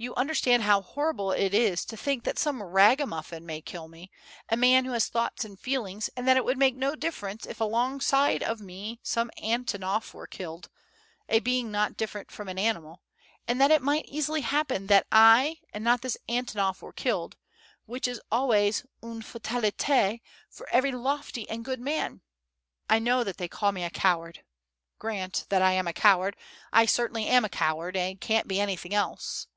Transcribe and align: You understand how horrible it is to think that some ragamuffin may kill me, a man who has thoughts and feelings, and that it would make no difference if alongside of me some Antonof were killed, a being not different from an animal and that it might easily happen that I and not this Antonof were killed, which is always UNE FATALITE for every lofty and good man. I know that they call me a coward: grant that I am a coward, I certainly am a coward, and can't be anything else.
You 0.00 0.14
understand 0.14 0.62
how 0.62 0.80
horrible 0.82 1.32
it 1.32 1.52
is 1.52 1.84
to 1.86 1.96
think 1.96 2.22
that 2.22 2.38
some 2.38 2.62
ragamuffin 2.62 3.44
may 3.44 3.60
kill 3.60 3.88
me, 3.88 4.12
a 4.48 4.56
man 4.56 4.84
who 4.84 4.92
has 4.92 5.08
thoughts 5.08 5.44
and 5.44 5.58
feelings, 5.58 6.08
and 6.16 6.28
that 6.28 6.36
it 6.36 6.44
would 6.44 6.56
make 6.56 6.76
no 6.76 6.94
difference 6.94 7.44
if 7.46 7.60
alongside 7.60 8.44
of 8.44 8.60
me 8.60 9.00
some 9.02 9.32
Antonof 9.42 10.14
were 10.14 10.28
killed, 10.28 10.68
a 11.28 11.40
being 11.40 11.72
not 11.72 11.96
different 11.96 12.30
from 12.30 12.46
an 12.48 12.60
animal 12.60 13.02
and 13.48 13.60
that 13.60 13.72
it 13.72 13.82
might 13.82 14.04
easily 14.06 14.42
happen 14.42 14.86
that 14.86 15.08
I 15.10 15.58
and 15.74 15.82
not 15.82 16.02
this 16.02 16.16
Antonof 16.28 16.80
were 16.80 16.92
killed, 16.92 17.36
which 17.86 18.06
is 18.06 18.20
always 18.30 18.84
UNE 19.02 19.22
FATALITE 19.22 20.20
for 20.48 20.68
every 20.70 20.92
lofty 20.92 21.50
and 21.50 21.64
good 21.64 21.80
man. 21.80 22.20
I 22.88 23.00
know 23.00 23.24
that 23.24 23.38
they 23.38 23.48
call 23.48 23.72
me 23.72 23.82
a 23.82 23.90
coward: 23.90 24.44
grant 25.00 25.46
that 25.48 25.60
I 25.60 25.72
am 25.72 25.88
a 25.88 25.92
coward, 25.92 26.36
I 26.72 26.86
certainly 26.86 27.26
am 27.26 27.44
a 27.44 27.48
coward, 27.48 27.96
and 27.96 28.20
can't 28.20 28.46
be 28.46 28.60
anything 28.60 28.94
else. 28.94 29.48